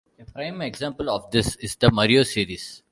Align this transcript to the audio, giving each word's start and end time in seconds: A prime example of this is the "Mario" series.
A 0.19 0.25
prime 0.25 0.63
example 0.63 1.11
of 1.11 1.29
this 1.29 1.55
is 1.57 1.75
the 1.75 1.91
"Mario" 1.91 2.23
series. 2.23 2.79